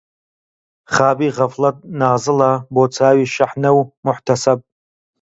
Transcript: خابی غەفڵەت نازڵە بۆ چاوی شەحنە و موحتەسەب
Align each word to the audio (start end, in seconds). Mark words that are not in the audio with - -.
خابی 0.93 1.29
غەفڵەت 1.37 1.77
نازڵە 1.99 2.51
بۆ 2.73 2.83
چاوی 2.95 3.31
شەحنە 3.35 3.71
و 3.73 3.79
موحتەسەب 4.05 4.59